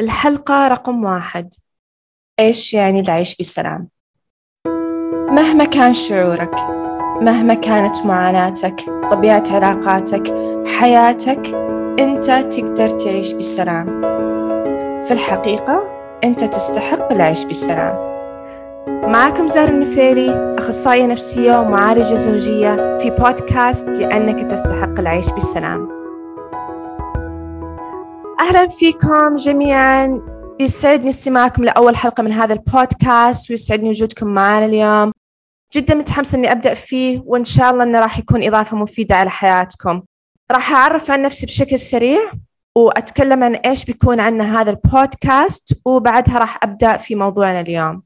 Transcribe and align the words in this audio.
الحلقة 0.00 0.68
رقم 0.68 1.04
واحد. 1.04 1.54
إيش 2.40 2.74
يعني 2.74 3.00
العيش 3.00 3.36
بالسلام؟ 3.36 3.88
مهما 5.30 5.64
كان 5.64 5.94
شعورك 5.94 6.54
مهما 7.22 7.54
كانت 7.54 8.06
معاناتك 8.06 8.80
طبيعة 9.10 9.42
علاقاتك 9.50 10.34
حياتك 10.66 11.54
أنت 12.00 12.24
تقدر 12.26 12.88
تعيش 12.88 13.32
بالسلام 13.32 13.86
في 15.00 15.10
الحقيقة 15.10 15.82
أنت 16.24 16.44
تستحق 16.44 17.12
العيش 17.12 17.44
بالسلام 17.44 18.12
معكم 19.12 19.48
زهر 19.48 19.68
النفيري 19.68 20.30
أخصائية 20.58 21.06
نفسية 21.06 21.56
ومعالجة 21.60 22.14
زوجية 22.14 22.98
في 22.98 23.10
بودكاست 23.10 23.88
لأنك 23.88 24.50
تستحق 24.50 24.98
العيش 25.00 25.30
بالسلام 25.30 26.01
أهلا 28.42 28.68
فيكم 28.68 29.36
جميعا. 29.36 30.20
يسعدني 30.60 31.10
استماعكم 31.10 31.64
لأول 31.64 31.96
حلقة 31.96 32.22
من 32.22 32.32
هذا 32.32 32.52
البودكاست 32.52 33.50
ويسعدني 33.50 33.88
وجودكم 33.88 34.26
معنا 34.26 34.64
اليوم. 34.64 35.12
جدا 35.74 35.94
متحمسة 35.94 36.38
إني 36.38 36.52
أبدأ 36.52 36.74
فيه 36.74 37.22
وإن 37.26 37.44
شاء 37.44 37.70
الله 37.70 37.84
إنه 37.84 38.00
راح 38.00 38.18
يكون 38.18 38.42
إضافة 38.42 38.76
مفيدة 38.76 39.14
على 39.14 39.30
حياتكم. 39.30 40.02
راح 40.52 40.72
أعرف 40.72 41.10
عن 41.10 41.22
نفسي 41.22 41.46
بشكل 41.46 41.78
سريع 41.78 42.18
وأتكلم 42.76 43.44
عن 43.44 43.54
إيش 43.54 43.84
بيكون 43.84 44.20
عنا 44.20 44.60
هذا 44.60 44.70
البودكاست 44.70 45.80
وبعدها 45.84 46.38
راح 46.38 46.64
أبدأ 46.64 46.96
في 46.96 47.14
موضوعنا 47.14 47.60
اليوم. 47.60 48.02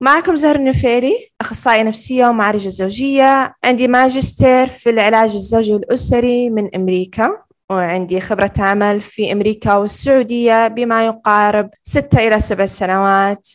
معكم 0.00 0.36
زهر 0.36 0.56
النفيري 0.56 1.30
أخصائية 1.40 1.82
نفسية 1.82 2.26
ومعالجة 2.26 2.68
زوجية 2.68 3.54
عندي 3.64 3.88
ماجستير 3.88 4.66
في 4.66 4.90
العلاج 4.90 5.34
الزوجي 5.34 5.74
والأسري 5.74 6.50
من 6.50 6.74
أمريكا. 6.74 7.45
وعندي 7.70 8.20
خبرة 8.20 8.52
عمل 8.58 9.00
في 9.00 9.32
أمريكا 9.32 9.74
والسعودية 9.74 10.68
بما 10.68 11.06
يقارب 11.06 11.70
ستة 11.82 12.26
إلى 12.26 12.40
سبع 12.40 12.66
سنوات 12.66 13.48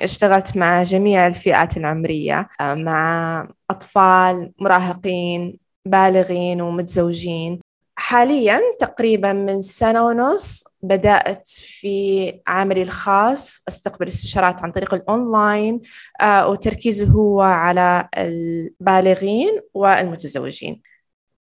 اشتغلت 0.00 0.56
مع 0.56 0.82
جميع 0.82 1.26
الفئات 1.26 1.76
العمرية 1.76 2.48
مع 2.60 3.48
أطفال 3.70 4.52
مراهقين 4.58 5.58
بالغين 5.84 6.60
ومتزوجين. 6.60 7.60
حاليا 7.96 8.60
تقريبا 8.80 9.32
من 9.32 9.60
سنة 9.60 10.06
ونص 10.06 10.64
بدأت 10.82 11.48
في 11.48 12.40
عملي 12.46 12.82
الخاص 12.82 13.64
أستقبل 13.68 14.08
استشارات 14.08 14.62
عن 14.62 14.72
طريق 14.72 14.94
الأونلاين 14.94 15.80
وتركيزه 16.24 17.06
هو 17.06 17.40
على 17.40 18.08
البالغين 18.18 19.60
والمتزوجين. 19.74 20.91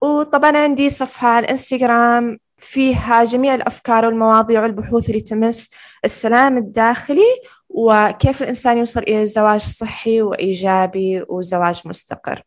وطبعا 0.06 0.58
عندي 0.58 0.89
صفحة 0.89 1.28
على 1.28 1.45
الإنستغرام 1.45 2.39
فيها 2.58 3.23
جميع 3.23 3.56
الأفكار 3.56 4.06
والمواضيع 4.06 4.61
والبحوث 4.61 5.09
اللي 5.09 5.22
تمس 5.22 5.72
السلام 6.06 6.58
الداخلي 6.58 7.42
وكيف 7.70 8.44
الإنسان 8.44 8.78
يوصل 8.78 9.00
إلى 9.00 9.26
زواج 9.26 9.59
صحي 9.61 10.22
وإيجابي 10.22 11.23
وزواج 11.30 11.81
مستقر. 11.86 12.42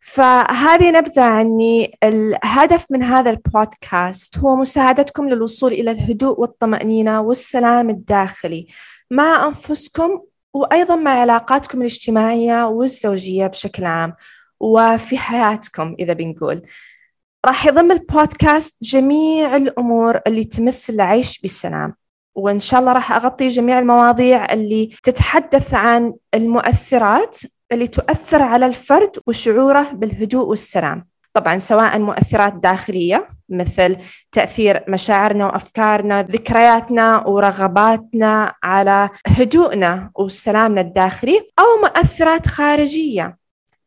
فهذه 0.00 0.90
نبذة 0.90 1.22
عني 1.22 1.98
الهدف 2.02 2.84
من 2.90 3.02
هذا 3.02 3.30
البودكاست 3.30 4.38
هو 4.38 4.56
مساعدتكم 4.56 5.28
للوصول 5.28 5.72
إلى 5.72 5.90
الهدوء 5.90 6.40
والطمأنينة 6.40 7.20
والسلام 7.20 7.90
الداخلي 7.90 8.66
مع 9.10 9.46
أنفسكم 9.46 10.20
وأيضا 10.54 10.96
مع 10.96 11.10
علاقاتكم 11.10 11.78
الاجتماعية 11.80 12.66
والزوجية 12.66 13.46
بشكل 13.46 13.84
عام. 13.84 14.14
وفي 14.60 15.18
حياتكم 15.18 15.96
إذا 15.98 16.12
بنقول. 16.12 16.62
راح 17.46 17.66
يضم 17.66 17.92
البودكاست 17.92 18.76
جميع 18.82 19.56
الأمور 19.56 20.20
اللي 20.26 20.44
تمس 20.44 20.90
العيش 20.90 21.40
بالسلام. 21.40 21.94
وإن 22.34 22.60
شاء 22.60 22.80
الله 22.80 22.92
راح 22.92 23.12
أغطي 23.12 23.48
جميع 23.48 23.78
المواضيع 23.78 24.52
اللي 24.52 24.96
تتحدث 25.02 25.74
عن 25.74 26.14
المؤثرات 26.34 27.38
اللي 27.72 27.86
تؤثر 27.86 28.42
على 28.42 28.66
الفرد 28.66 29.10
وشعوره 29.26 29.90
بالهدوء 29.92 30.46
والسلام. 30.48 31.06
طبعا 31.32 31.58
سواء 31.58 31.98
مؤثرات 31.98 32.54
داخلية 32.54 33.26
مثل 33.48 33.96
تأثير 34.32 34.84
مشاعرنا 34.88 35.46
وأفكارنا 35.46 36.22
ذكرياتنا 36.22 37.26
ورغباتنا 37.26 38.54
على 38.62 39.08
هدوءنا 39.26 40.10
وسلامنا 40.14 40.80
الداخلي 40.80 41.40
أو 41.58 41.64
مؤثرات 41.82 42.46
خارجية. 42.46 43.36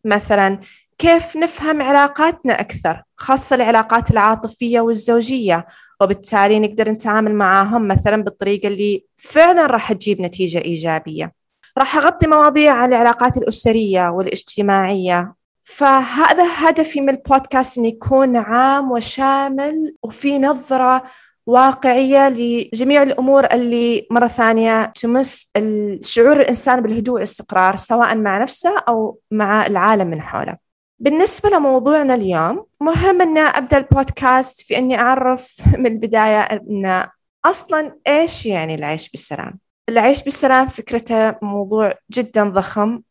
مثلا 0.06 0.60
كيف 0.98 1.38
نفهم 1.38 1.82
علاقاتنا 1.82 2.60
أكثر 2.60 3.04
خاصة 3.18 3.56
العلاقات 3.56 4.12
العاطفية 4.12 4.80
والزوجية؟ 4.80 5.68
وبالتالي 6.02 6.60
نقدر 6.60 6.90
نتعامل 6.92 7.36
معاهم 7.36 7.88
مثلا 7.88 8.24
بالطريقة 8.24 8.68
اللي 8.68 9.06
فعلا 9.18 9.66
راح 9.66 9.94
تجيب 9.94 10.22
نتيجة 10.22 10.58
إيجابية. 10.62 11.34
راح 11.78 11.96
أغطي 11.96 12.28
مواضيع 12.28 12.74
عن 12.74 12.94
العلاقات 12.94 13.38
الأسرية 13.38 14.10
والاجتماعية. 14.10 15.34
فهذا 15.64 16.46
هدفي 16.56 17.02
من 17.02 17.10
البودكاست 17.10 17.78
أن 17.78 17.86
يكون 17.86 18.38
عام 18.38 18.92
وشامل 18.92 19.96
وفي 20.04 20.40
نظرة 20.40 21.04
واقعية 21.50 22.30
لجميع 22.30 23.04
الأمور 23.04 23.46
اللي 23.46 24.08
مرة 24.12 24.28
ثانية 24.28 24.86
تمس 24.86 25.52
الشعور 25.58 26.42
الإنسان 26.42 26.82
بالهدوء 26.82 27.16
والاستقرار 27.16 27.76
سواء 27.76 28.16
مع 28.18 28.38
نفسه 28.38 28.80
أو 28.88 29.20
مع 29.32 29.66
العالم 29.66 30.08
من 30.08 30.22
حوله. 30.22 30.58
بالنسبة 31.00 31.50
لموضوعنا 31.50 32.16
اليوم 32.16 32.66
مهم 32.82 33.22
أن 33.22 33.38
أبدأ 33.38 33.78
البودكاست 33.78 34.62
في 34.62 34.78
أني 34.78 35.00
أعرف 35.00 35.56
من 35.80 35.86
البداية 35.86 36.40
أن 36.42 37.08
أصلا 37.46 37.96
إيش 38.08 38.46
يعني 38.46 38.76
العيش 38.76 39.10
بالسلام؟ 39.10 39.60
العيش 39.90 40.24
بالسلام 40.24 40.68
فكرته 40.68 41.36
موضوع 41.42 41.94
جدا 42.12 42.50
ضخم 42.50 43.02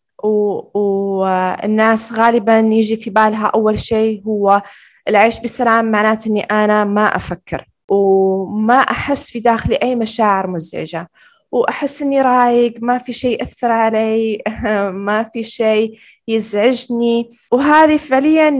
والناس 0.75 2.12
غالبا 2.12 2.59
يجي 2.59 2.97
في 2.97 3.10
بالها 3.10 3.47
أول 3.47 3.78
شيء 3.78 4.22
هو 4.27 4.62
العيش 5.09 5.41
بالسلام 5.41 5.91
معناته 5.91 6.28
أني 6.28 6.41
أنا 6.41 6.84
ما 6.84 7.16
أفكر. 7.16 7.65
وما 7.88 8.75
أحس 8.75 9.31
في 9.31 9.41
داخلي 9.41 9.76
أي 9.76 9.94
مشاعر 9.94 10.47
مزعجة 10.47 11.10
وأحس 11.53 12.03
إني 12.03 12.22
رايق 12.22 12.75
ما 12.81 12.99
في 12.99 13.12
شيء 13.12 13.41
يأثر 13.41 13.72
علي 13.72 14.43
ما 15.06 15.22
في 15.22 15.43
شيء 15.43 15.98
يزعجني. 16.28 17.31
وهذه 17.53 17.97
فعليا 17.97 18.50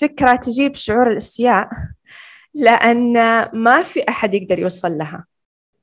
فكرة 0.00 0.36
تجيب 0.36 0.74
شعور 0.74 1.10
الاستياء 1.12 1.68
لأن 2.54 3.12
ما 3.52 3.82
في 3.82 4.08
أحد 4.08 4.34
يقدر 4.34 4.58
يوصل 4.58 4.98
لها 4.98 5.24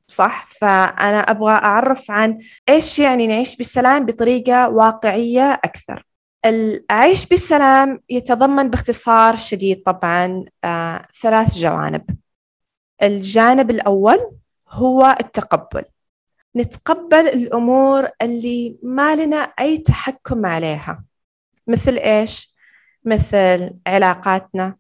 صح؟ 0.08 0.48
فأنا 0.60 1.20
أبغى 1.20 1.54
أعرف 1.54 2.12
عن 2.12 2.40
إيش 2.70 3.00
يعني 3.00 3.28
نعيش 3.28 3.56
بالسلام 3.56 4.06
بطريقة 4.06 4.70
واقعية 4.70 5.54
أكثر. 5.54 6.04
العيش 6.46 7.26
بالسلام 7.26 8.00
يتضمن 8.10 8.70
باختصار 8.70 9.36
شديد 9.36 9.84
طبعا 9.84 10.46
آه 10.64 11.08
ثلاث 11.22 11.58
جوانب. 11.58 12.25
الجانب 13.04 13.70
الأول 13.70 14.32
هو 14.70 15.16
التقبل. 15.20 15.84
نتقبل 16.56 17.28
الأمور 17.28 18.08
اللي 18.22 18.78
ما 18.84 19.16
لنا 19.16 19.38
أي 19.38 19.78
تحكم 19.78 20.46
عليها. 20.46 21.04
مثل 21.68 21.98
إيش؟ 21.98 22.56
مثل 23.06 23.74
علاقاتنا 23.88 24.76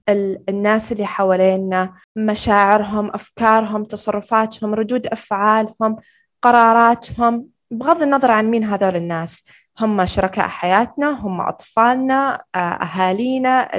الناس 0.49 0.91
اللي 0.91 1.05
حوالينا 1.05 1.93
مشاعرهم 2.15 3.09
أفكارهم 3.09 3.83
تصرفاتهم 3.83 4.73
ردود 4.73 5.07
أفعالهم 5.07 5.95
قراراتهم. 6.41 7.47
بغض 7.71 8.01
النظر 8.01 8.31
عن 8.31 8.45
مين 8.45 8.63
هذول 8.63 8.95
الناس. 8.95 9.47
هم 9.79 10.05
شركاء 10.05 10.47
حياتنا 10.47 11.09
هم 11.09 11.41
أطفالنا 11.41 12.43
آه، 12.55 12.57
أهالينا 12.59 13.69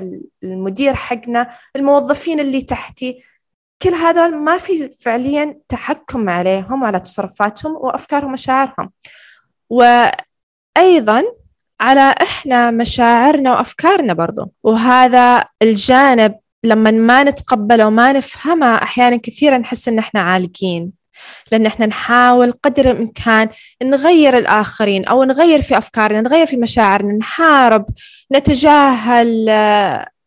المدير 0.42 0.94
حقنا 0.94 1.50
الموظفين 1.76 2.40
اللي 2.40 2.62
تحتي. 2.62 3.24
كل 3.82 3.94
هذول 3.94 4.36
ما 4.36 4.58
في 4.58 4.88
فعليا 5.00 5.58
تحكم 5.68 6.28
عليهم 6.28 6.82
وعلى 6.82 7.00
تصرفاتهم 7.00 7.76
وأفكارهم 7.76 8.30
ومشاعرهم. 8.30 8.90
وأيضا 9.70 11.22
على 11.80 12.14
إحنا 12.22 12.70
مشاعرنا 12.70 13.52
وأفكارنا 13.52 14.12
برضو. 14.12 14.52
وهذا 14.62 15.44
الجانب 15.62 16.34
لما 16.64 16.90
ما 16.90 17.24
نتقبله 17.24 17.86
وما 17.86 18.12
نفهمه 18.12 18.74
أحيانا 18.74 19.16
كثيرا 19.16 19.58
نحس 19.58 19.88
إن 19.88 19.98
إحنا 19.98 20.20
عالقين. 20.20 20.92
لأن 21.52 21.66
إحنا 21.66 21.86
نحاول 21.86 22.52
قدر 22.52 22.90
الإمكان 22.90 23.48
نغير 23.82 24.38
الآخرين 24.38 25.04
أو 25.04 25.24
نغير 25.24 25.62
في 25.62 25.78
أفكارنا 25.78 26.20
نغير 26.20 26.46
في 26.46 26.56
مشاعرنا 26.56 27.12
نحارب 27.12 27.86
نتجاهل 28.32 29.28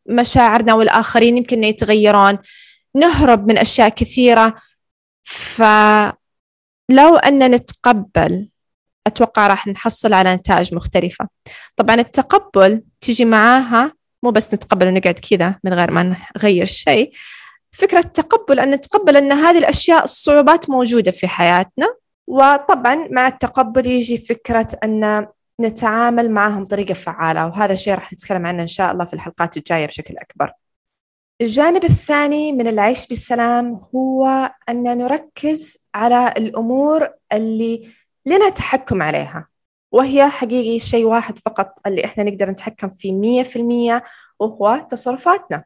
مشاعرنا 0.06 0.74
والآخرين 0.74 1.38
يمكن 1.38 1.64
يتغيرون. 1.64 2.38
نهرب 2.96 3.48
من 3.48 3.58
أشياء 3.58 3.90
كثيرة. 3.90 4.56
فلو 5.24 7.16
أن 7.26 7.52
نتقبل 7.52 8.50
أتوقع 9.08 9.48
راح 9.48 9.68
نحصل 9.68 10.14
على 10.14 10.36
نتائج 10.36 10.76
مختلفة. 10.76 11.28
طبعا 11.76 11.96
التقبل 11.96 12.84
تيجي 13.02 13.26
معاها 13.26 13.94
مو 14.24 14.32
بس 14.32 14.54
نتقبل 14.54 14.88
ونقعد 14.88 15.20
كذا 15.30 15.60
من 15.64 15.74
غير 15.74 15.92
ما 15.92 16.16
نغير 16.38 16.66
شيء. 16.66 17.12
فكرة 17.72 18.02
تقبل 18.02 18.60
أن 18.60 18.72
نتقبل 18.72 19.18
أن 19.18 19.32
هذه 19.32 19.58
الأشياء 19.58 20.04
الصعوبات 20.04 20.70
موجودة 20.70 21.12
في 21.12 21.28
حياتنا. 21.28 21.96
وطبعا 22.28 23.08
مع 23.12 23.28
التقبل 23.28 23.88
يجي 23.88 24.18
فكرة 24.18 24.68
أن 24.84 25.28
نتعامل 25.62 26.32
معهم 26.32 26.64
بطريقة 26.64 26.94
فعالة. 26.94 27.48
وهذا 27.48 27.74
الشيء 27.74 27.94
راح 27.94 28.14
نتكلم 28.14 28.46
عنه 28.46 28.62
إن 28.62 28.68
شاء 28.68 28.92
الله 28.92 29.06
في 29.06 29.14
الحلقات 29.14 29.58
الجاية 29.58 29.86
بشكل 29.86 30.18
أكبر. 30.18 30.52
الجانب 31.42 31.84
الثاني 31.84 32.52
من 32.52 32.68
العيش 32.68 33.08
بالسلام 33.08 33.82
هو 33.96 34.52
أن 34.70 34.84
نركز 34.84 35.88
على 35.96 36.34
الأمور 36.38 37.10
اللي 37.34 37.90
لنا 38.26 38.50
تحكم 38.50 39.02
عليها 39.02 39.48
وهي 39.92 40.30
حقيقي 40.30 40.80
شيء 40.80 41.06
واحد 41.06 41.40
فقط 41.46 41.76
اللي 41.88 42.06
إحنا 42.06 42.24
نقدر 42.24 42.50
نتحكم 42.50 42.90
فيه 42.90 43.12
مية 43.12 43.44
في 43.44 43.56
المية 43.56 44.04
وهو 44.40 44.88
تصرفاتنا. 44.90 45.64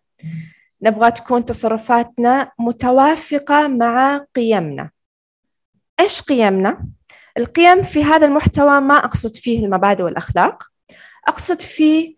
نبغى 0.82 1.12
تكون 1.12 1.46
تصرفاتنا 1.46 2.52
متوافقة 2.60 3.68
مع 3.68 4.26
قيمنا. 4.36 4.92
إيش 6.00 6.22
قيمنا؟ 6.22 6.88
القيم 7.38 7.84
في 7.84 8.04
هذا 8.04 8.26
المحتوى 8.26 8.82
ما 8.82 8.98
أقصد 8.98 9.36
فيه 9.36 9.66
المبادئ 9.66 10.04
والأخلاق. 10.04 10.64
أقصد 11.28 11.62
فيه 11.62 12.16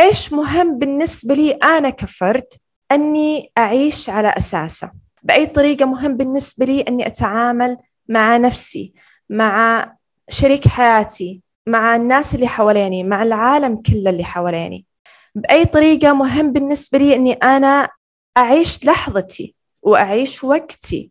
إيش 0.00 0.32
مهم 0.32 0.78
بالنسبة 0.78 1.34
لي 1.34 1.50
أنا 1.50 1.90
كفرد 1.90 2.46
أني 2.92 3.52
أعيش 3.58 4.10
على 4.10 4.28
أساسه. 4.28 4.92
بأي 5.22 5.46
طريقة 5.46 5.84
مهم 5.86 6.16
بالنسبة 6.16 6.66
لي 6.66 6.80
أني 6.80 7.06
أتعامل 7.06 7.76
مع 8.08 8.36
نفسي 8.36 8.94
مع 9.30 9.92
شريك 10.28 10.68
حياتي 10.68 11.40
مع 11.66 11.96
الناس 11.96 12.34
اللي 12.34 12.48
حواليني 12.48 13.04
مع 13.04 13.22
العالم 13.22 13.76
كله 13.76 14.10
اللي 14.10 14.24
حواليني. 14.24 14.86
بأي 15.34 15.64
طريقة 15.64 16.12
مهم 16.12 16.52
بالنسبة 16.52 16.98
لي 16.98 17.14
أني 17.14 17.32
أنا 17.32 17.88
أعيش 18.36 18.84
لحظتي 18.84 19.54
وأعيش 19.82 20.44
وقتي 20.44 21.10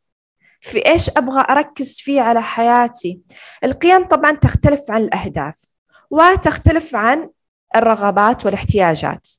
في 0.61 0.85
إيش 0.85 1.09
أبغى 1.09 1.45
أركز 1.49 1.99
فيه 1.99 2.21
على 2.21 2.41
حياتي. 2.41 3.19
القيم 3.63 4.05
طبعا 4.05 4.31
تختلف 4.31 4.91
عن 4.91 5.01
الأهداف 5.01 5.61
وتختلف 6.11 6.95
عن 6.95 7.29
الرغبات 7.75 8.45
والاحتياجات. 8.45 9.29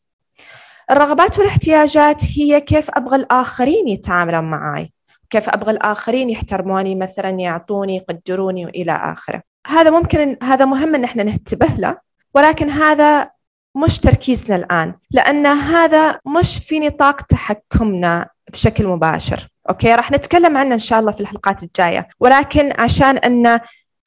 الرغبات 0.90 1.38
والاحتياجات 1.38 2.22
هي 2.36 2.60
كيف 2.60 2.90
أبغى 2.90 3.16
الآخرين 3.16 3.88
يتعاملون 3.88 4.44
معي 4.44 4.92
كيف 5.30 5.48
أبغى 5.48 5.70
الآخرين 5.70 6.30
يحترموني 6.30 6.94
مثلا 6.94 7.28
يعطوني 7.28 7.96
يقدروني 7.96 8.66
وإلى 8.66 8.92
آخره. 8.92 9.42
هذا 9.66 9.90
ممكن 9.90 10.36
هذا 10.42 10.64
مهم 10.64 10.94
إن 10.94 11.04
إحنا 11.04 11.22
ننتبه 11.22 11.68
له 11.78 11.96
ولكن 12.34 12.70
هذا 12.70 13.30
مش 13.74 13.98
تركيزنا 13.98 14.56
الآن 14.56 14.94
لأن 15.10 15.46
هذا 15.46 16.20
مش 16.26 16.58
في 16.58 16.80
نطاق 16.80 17.20
تحكمنا 17.22 18.28
بشكل 18.52 18.86
مباشر. 18.86 19.48
أوكي؟ 19.68 19.94
راح 19.94 20.10
نتكلم 20.10 20.56
عنه 20.56 20.74
إن 20.74 20.78
شاء 20.78 21.00
الله 21.00 21.12
في 21.12 21.20
الحلقات 21.20 21.62
الجاية. 21.62 22.08
ولكن 22.20 22.72
عشان 22.78 23.18
إن 23.18 23.60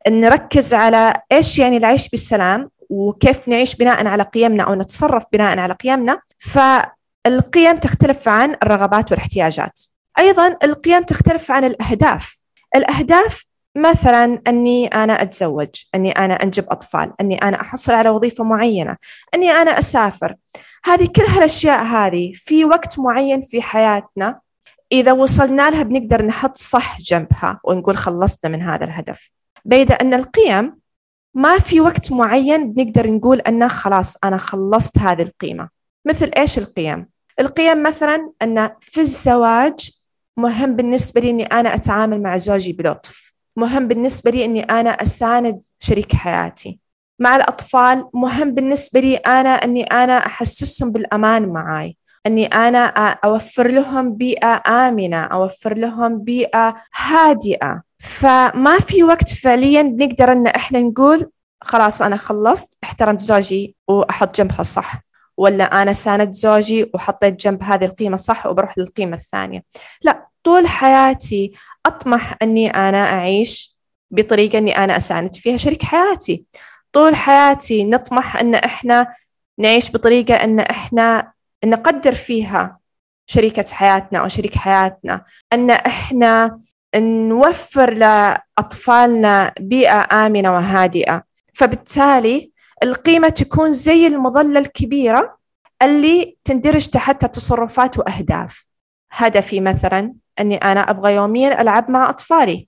نركز 0.09 0.74
على 0.74 1.13
إيش 1.31 1.59
يعني 1.59 1.77
العيش 1.77 2.09
بالسلام 2.09 2.69
وكيف 2.89 3.47
نعيش 3.47 3.75
بناء 3.75 4.07
على 4.07 4.24
قيمنا 4.24 4.63
أو 4.63 4.75
نتصرف 4.75 5.24
بناء 5.33 5.59
على 5.59 5.74
قيمنا 5.74 6.21
فالقيم 6.38 7.78
تختلف 7.78 8.28
عن 8.30 8.56
الرغبات 8.63 9.12
والاحتياجات. 9.12 9.81
أيضا 10.19 10.57
القيم 10.63 11.04
تختلف 11.04 11.51
عن 11.51 11.63
الأهداف. 11.63 12.42
الأهداف 12.75 13.45
مثلا 13.75 14.42
أني 14.48 14.88
أنا 14.88 15.22
أتزوج 15.22 15.69
أني 15.95 16.12
أنا 16.12 16.34
أنجب 16.34 16.66
أطفال 16.69 17.13
أني 17.22 17.38
أنا 17.38 17.62
أحصل 17.62 17.94
على 17.94 18.10
وظيفة 18.10 18.44
معينة 18.44 18.98
أني 19.34 19.51
أنا 19.51 19.80
أسافر. 19.80 20.36
هذه 20.86 21.07
كل 21.16 21.22
هالأشياء 21.22 21.84
هذه 21.84 22.31
في 22.36 22.66
وقت 22.66 23.00
معين 23.00 23.42
في 23.42 23.62
حياتنا. 23.62 24.39
إذا 24.92 25.12
وصلنا 25.12 25.69
لها 25.69 25.84
بنقدر 25.84 26.25
نحط 26.25 26.57
صح 26.57 26.98
جنبها 27.00 27.60
ونقول 27.63 27.98
خلصنا 27.98 28.51
من 28.51 28.62
هذا 28.62 28.86
الهدف. 28.86 29.31
بيد 29.66 29.92
أن 29.92 30.13
القيم 30.13 30.78
ما 31.34 31.60
في 31.60 31.81
وقت 31.81 32.12
معين 32.12 32.74
بنقدر 32.74 33.12
نقول 33.12 33.39
أن 33.39 33.69
خلاص 33.69 34.18
أنا 34.24 34.38
خلصت 34.38 34.98
هذه 34.98 35.22
القيمة. 35.22 35.69
مثل 36.07 36.31
إيش 36.38 36.57
القيم؟ 36.57 37.07
القيم 37.39 37.83
مثلا 37.83 38.31
أن 38.42 38.69
في 38.81 39.01
الزواج 39.01 39.92
مهم 40.38 40.75
بالنسبة 40.75 41.21
لي 41.21 41.30
أني 41.30 41.45
أنا 41.45 41.75
أتعامل 41.75 42.21
مع 42.21 42.38
زوجي 42.38 42.74
بلطف. 42.74 43.33
مهم 43.56 43.88
بالنسبة 43.88 44.31
لي 44.31 44.45
أني 44.45 44.63
أنا 44.63 44.89
أساند 44.89 45.63
شريك 45.80 46.15
حياتي. 46.15 46.80
مع 47.19 47.36
الأطفال 47.36 48.09
مهم 48.13 48.54
بالنسبة 48.54 49.00
لي 49.00 49.15
أنا 49.15 49.50
أني 49.50 49.83
أنا 49.83 50.18
أحسسهم 50.18 50.92
بالأمان 50.92 51.50
معاي. 51.50 51.98
أني 52.25 52.45
أنا 52.45 52.86
أوفر 53.25 53.68
لهم 53.68 54.13
بيئة 54.13 54.62
آمنة 54.68 55.24
أوفر 55.24 55.77
لهم 55.77 56.19
بيئة 56.19 56.75
هادئة. 56.95 57.81
فما 58.00 58.80
في 58.80 59.03
وقت 59.03 59.30
فعليا 59.33 59.81
بنقدر 59.81 60.31
إن 60.31 60.48
إحنا 60.48 60.81
نقول 60.81 61.31
خلاص 61.62 62.01
أنا 62.01 62.18
خلصت 62.18 62.77
احترمت 62.83 63.21
زوجي 63.21 63.75
وأحط 63.88 64.38
جنبها 64.38 64.62
الصح. 64.62 65.06
ولا 65.38 65.81
أنا 65.81 65.94
ساند 65.94 66.31
زوجي 66.31 66.92
وحطيت 66.94 67.34
جنب 67.39 67.63
هذه 67.63 67.86
القيمة 67.86 68.16
صح 68.16 68.45
وبروح 68.45 68.78
للقيمة 68.78 69.18
الثانية. 69.18 69.63
لا 70.04 70.28
طول 70.44 70.68
حياتي 70.68 71.54
أطمح 71.86 72.36
أني 72.42 72.69
أنا 72.69 73.04
أعيش 73.04 73.78
بطريقة 74.12 74.57
أني 74.57 74.78
أنا 74.78 74.98
أساند 74.98 75.36
فيها 75.36 75.57
شريك 75.57 75.84
حياتي. 75.84 76.44
طول 76.94 77.16
حياتي 77.16 77.86
نطمح 77.86 78.36
أن 78.36 78.56
إحنا 78.56 79.13
نعيش 79.57 79.92
بطريقة 79.92 80.36
أن 80.36 80.60
إحنا 80.60 81.31
نقدر 81.66 82.13
فيها 82.13 82.80
شريكة 83.25 83.66
حياتنا 83.72 84.19
أو 84.19 84.28
شريك 84.28 84.57
حياتنا. 84.57 85.25
أن 85.54 85.69
إحنا 85.69 86.60
نوفر 86.95 87.94
لأطفالنا 87.94 89.54
بيئة 89.60 90.25
آمنة 90.25 90.54
وهادئة. 90.54 91.24
فبالتالي 91.54 92.51
القيمة 92.83 93.29
تكون 93.29 93.71
زي 93.71 94.07
المظلة 94.07 94.59
الكبيرة 94.59 95.38
اللي 95.81 96.38
تندرج 96.44 96.88
تحتها 96.88 97.27
تصرفات 97.27 98.00
وأهداف. 98.00 98.68
هدفي 99.12 99.59
مثلا 99.59 100.13
أني 100.39 100.57
أنا 100.57 100.89
أبغى 100.89 101.13
يوميا 101.15 101.62
ألعب 101.62 101.91
مع 101.91 102.09
أطفالي. 102.09 102.68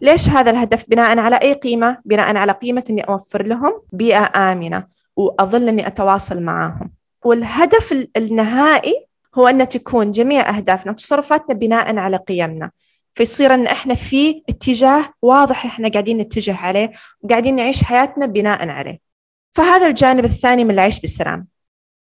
ليش 0.00 0.28
هذا 0.28 0.50
الهدف؟ 0.50 0.84
بناء 0.88 1.18
على 1.18 1.36
أي 1.36 1.52
قيمة؟ 1.52 1.98
بناء 2.04 2.36
على 2.36 2.52
قيمة 2.52 2.84
أني 2.90 3.02
أوفر 3.02 3.42
لهم 3.42 3.82
بيئة 3.92 4.52
آمنة 4.52 4.86
وأظل 5.16 5.68
أني 5.68 5.86
أتواصل 5.86 6.42
معهم 6.42 6.90
والهدف 7.24 8.08
النهائي 8.16 9.06
هو 9.34 9.48
أن 9.48 9.68
تكون 9.68 10.12
جميع 10.12 10.56
أهدافنا 10.56 10.92
وتصرفاتنا 10.92 11.54
بناء 11.54 11.96
على 11.96 12.16
قيمنا. 12.16 12.70
فيصير 13.14 13.54
أن 13.54 13.66
إحنا 13.66 13.94
في 13.94 14.42
اتجاه 14.48 15.04
واضح 15.22 15.66
إحنا 15.66 15.88
قاعدين 15.88 16.18
نتجه 16.18 16.56
عليه 16.56 16.90
وقاعدين 17.22 17.56
نعيش 17.56 17.84
حياتنا 17.84 18.26
بناء 18.26 18.68
عليه. 18.68 19.09
فهذا 19.52 19.88
الجانب 19.88 20.24
الثاني 20.24 20.64
من 20.64 20.70
العيش 20.70 21.00
بالسلام. 21.00 21.46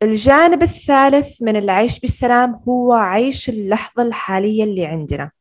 الجانب 0.03 0.63
الثالث 0.63 1.41
من 1.41 1.56
العيش 1.56 2.00
بالسلام 2.00 2.62
هو 2.68 2.94
عيش 2.94 3.50
اللحظة 3.50 4.03
الحالية 4.03 4.63
اللي 4.63 4.86
عندنا. 4.86 5.32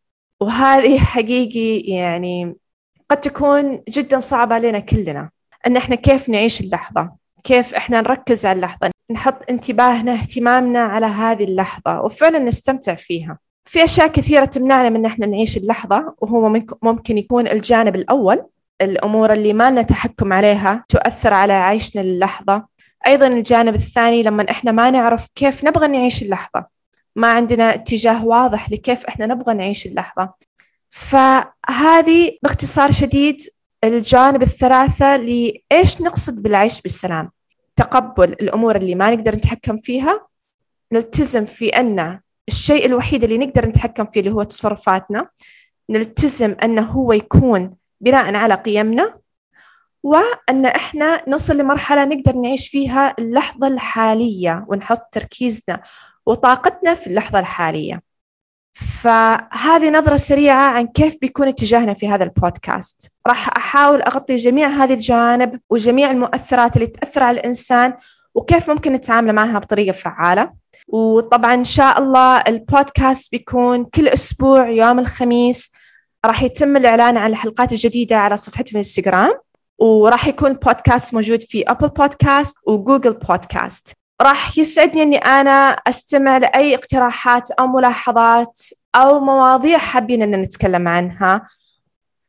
وهذه 0.40 0.98
حقيقي 0.98 1.78
يعني 1.94 2.56
قد 3.10 3.20
تكون 3.20 3.82
جدا 3.88 4.18
صعبة 4.20 4.54
علينا 4.54 4.78
كلنا 4.78 5.30
أن 5.66 5.76
إحنا 5.76 5.94
كيف 5.94 6.28
نعيش 6.28 6.60
اللحظة؟ 6.60 7.10
كيف 7.44 7.74
إحنا 7.74 8.00
نركز 8.00 8.46
على 8.46 8.56
اللحظة؟ 8.56 8.90
نحط 9.10 9.50
انتباهنا 9.50 10.12
اهتمامنا 10.12 10.80
على 10.80 11.06
هذه 11.06 11.44
اللحظة 11.44 12.00
وفعلا 12.00 12.38
نستمتع 12.38 12.94
فيها. 12.94 13.38
في 13.64 13.84
أشياء 13.84 14.06
كثيرة 14.08 14.44
تمنعنا 14.44 14.88
من 14.88 15.06
إحنا 15.06 15.26
نعيش 15.26 15.56
اللحظة 15.56 16.14
وهو 16.18 16.60
ممكن 16.82 17.18
يكون 17.18 17.48
الجانب 17.48 17.96
الأول. 17.96 18.44
الأمور 18.82 19.32
اللي 19.32 19.52
ما 19.52 19.70
لنا 19.70 19.82
تحكم 19.82 20.32
عليها 20.32 20.84
تؤثر 20.88 21.34
على 21.34 21.52
عيشنا 21.52 22.00
للحظة. 22.00 22.66
أيضا 23.06 23.26
الجانب 23.26 23.74
الثاني 23.74 24.22
لما 24.22 24.50
إحنا 24.50 24.72
ما 24.72 24.90
نعرف 24.90 25.26
كيف 25.34 25.64
نبغى 25.64 25.88
نعيش 25.88 26.22
اللحظة. 26.22 26.66
ما 27.16 27.32
عندنا 27.32 27.74
اتجاه 27.74 28.26
واضح 28.26 28.70
لكيف 28.70 29.06
إحنا 29.06 29.26
نبغى 29.26 29.54
نعيش 29.54 29.86
اللحظة. 29.86 30.34
فهذه 30.90 32.38
باختصار 32.42 32.90
شديد 32.90 33.42
الجانب 33.84 34.42
الثلاثة 34.42 35.16
لإيش 35.16 36.00
نقصد 36.00 36.42
بالعيش 36.42 36.80
بالسلام. 36.80 37.30
تقبل 37.76 38.32
الأمور 38.32 38.76
اللي 38.76 38.94
ما 38.94 39.10
نقدر 39.10 39.34
نتحكم 39.34 39.76
فيها. 39.76 40.26
نلتزم 40.92 41.44
في 41.44 41.68
أن 41.68 42.20
الشيء 42.48 42.86
الوحيد 42.86 43.24
اللي 43.24 43.38
نقدر 43.38 43.66
نتحكم 43.66 44.06
فيه 44.06 44.20
اللي 44.20 44.30
هو 44.32 44.42
تصرفاتنا. 44.42 45.28
نلتزم 45.90 46.56
أنه 46.62 46.82
هو 46.82 47.12
يكون 47.12 47.74
بناء 48.00 48.34
على 48.34 48.54
قيمنا 48.54 49.18
وأن 50.02 50.66
إحنا 50.66 51.22
نصل 51.28 51.56
لمرحلة 51.58 52.04
نقدر 52.04 52.36
نعيش 52.36 52.68
فيها 52.68 53.14
اللحظة 53.18 53.68
الحالية 53.68 54.64
ونحط 54.68 55.08
تركيزنا 55.12 55.82
وطاقتنا 56.26 56.94
في 56.94 57.06
اللحظة 57.06 57.38
الحالية. 57.38 58.02
فهذه 58.72 59.90
نظرة 59.90 60.16
سريعة 60.16 60.70
عن 60.70 60.86
كيف 60.86 61.16
بيكون 61.20 61.48
اتجاهنا 61.48 61.94
في 61.94 62.08
هذا 62.08 62.24
البودكاست. 62.24 63.12
راح 63.26 63.56
أحاول 63.56 64.02
أغطي 64.02 64.36
جميع 64.36 64.68
هذه 64.68 64.94
الجوانب 64.94 65.60
وجميع 65.70 66.10
المؤثرات 66.10 66.76
اللي 66.76 66.86
تأثر 66.86 67.22
على 67.22 67.40
الإنسان 67.40 67.94
وكيف 68.34 68.70
ممكن 68.70 68.92
نتعامل 68.92 69.32
معها 69.32 69.58
بطريقة 69.58 69.92
فعالة. 69.92 70.52
وطبعا 70.88 71.54
إن 71.54 71.64
شاء 71.64 71.98
الله 71.98 72.36
البودكاست 72.36 73.32
بيكون 73.32 73.84
كل 73.84 74.08
أسبوع 74.08 74.68
يوم 74.68 74.98
الخميس 74.98 75.72
راح 76.24 76.42
يتم 76.42 76.76
الإعلان 76.76 77.16
عن 77.16 77.30
الحلقات 77.30 77.72
الجديدة 77.72 78.16
على 78.16 78.36
صفحتي 78.36 78.64
في 78.64 78.72
الانستغرام 78.72 79.32
وراح 79.78 80.26
يكون 80.26 80.50
البودكاست 80.50 81.14
موجود 81.14 81.42
في 81.42 81.64
أبل 81.70 81.88
بودكاست 81.88 82.56
وجوجل 82.66 83.12
بودكاست 83.12 83.92
راح 84.22 84.58
يسعدني 84.58 85.02
أني 85.02 85.16
أنا 85.16 85.70
أستمع 85.70 86.38
لأي 86.38 86.74
اقتراحات 86.74 87.50
أو 87.50 87.66
ملاحظات 87.66 88.60
أو 88.94 89.20
مواضيع 89.20 89.78
حابين 89.78 90.22
أن 90.22 90.42
نتكلم 90.42 90.88
عنها. 90.88 91.48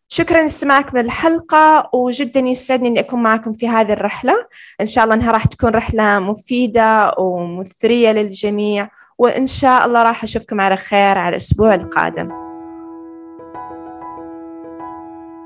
شكرا 0.08 0.42
لاستماعكم 0.42 0.98
للحلقة 0.98 1.90
وجدا 1.94 2.40
يسعدني 2.40 2.88
أني 2.88 3.00
أكون 3.00 3.24
معكم 3.24 3.54
في 3.54 3.68
هذه 3.68 3.94
الرحلة. 3.94 4.34
إن 4.82 4.86
شاء 4.86 5.04
الله 5.04 5.16
أنها 5.16 5.32
راح 5.32 5.46
تكون 5.46 5.70
رحلة 5.70 6.20
مفيدة 6.20 7.14
ومثرية 7.18 8.12
للجميع 8.12 8.90
وإن 9.18 9.48
شاء 9.48 9.86
الله 9.86 10.04
راح 10.04 10.24
أشوفكم 10.24 10.62
على 10.62 10.78
خير 10.78 11.18
على 11.18 11.30
الأسبوع 11.30 11.76
القادم. 11.76 12.39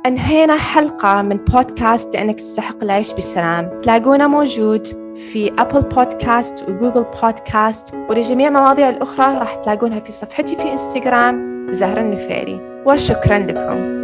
أنهينا 0.05 0.57
حلقة 0.57 1.21
من 1.21 1.37
بودكاست 1.37 2.13
لأنك 2.15 2.39
تستحق 2.39 2.83
العيش 2.83 3.13
بسلام. 3.13 3.81
تلاقونا 3.81 4.27
موجود 4.27 4.87
في 5.15 5.51
أبل 5.59 5.81
بودكاست 5.81 6.69
وجوجل 6.69 7.05
بودكاست 7.21 7.95
ولجميع 8.09 8.49
مواضيع 8.49 8.89
الأخرى 8.89 9.37
راح 9.37 9.55
تلاقونها 9.55 9.99
في 9.99 10.11
صفحتي 10.11 10.55
في 10.55 10.71
إنستغرام 10.71 11.67
زهرة 11.71 12.01
النفيري. 12.01 12.83
وشكرا 12.85 13.37
لكم. 13.39 14.02